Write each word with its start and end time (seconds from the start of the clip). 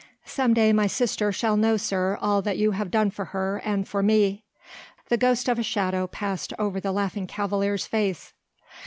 "Some 0.25 0.55
day 0.55 0.73
my 0.73 0.87
sister 0.87 1.31
shall 1.31 1.55
know, 1.55 1.77
sir, 1.77 2.17
all 2.19 2.41
that 2.41 2.57
you 2.57 2.71
have 2.71 2.89
done 2.89 3.11
for 3.11 3.25
her 3.25 3.61
and 3.63 3.87
for 3.87 4.01
me." 4.01 4.43
The 5.09 5.17
ghost 5.17 5.47
of 5.47 5.59
a 5.59 5.61
shadow 5.61 6.07
passed 6.07 6.53
over 6.57 6.79
the 6.79 6.91
Laughing 6.91 7.27
Cavalier's 7.27 7.85
face. 7.85 8.33